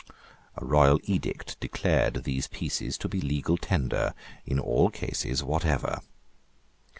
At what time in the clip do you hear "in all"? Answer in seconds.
4.47-4.89